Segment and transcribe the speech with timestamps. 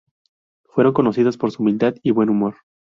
[0.65, 2.55] Fueron conocidos su humildad y buen humor.